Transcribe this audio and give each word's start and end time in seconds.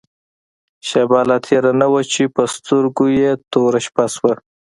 شېبه 0.87 1.19
لا 1.29 1.37
تېره 1.45 1.71
نه 1.81 1.87
وه 1.91 2.01
چې 2.13 2.23
په 2.35 2.43
سترګو 2.55 3.05
يې 3.19 3.31
توره 3.51 3.79
شپه 3.85 4.05
شوه. 4.13 4.33